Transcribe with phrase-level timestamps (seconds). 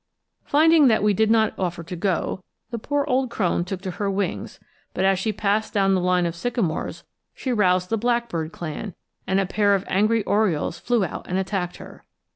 [0.45, 4.09] Finding that we did not offer to go, the poor old crone took to her
[4.09, 4.59] wings;
[4.95, 7.03] but as she passed down the line of sycamores
[7.35, 8.95] she roused the blackbird clan,
[9.27, 12.03] and a pair of angry orioles flew out and attacked her.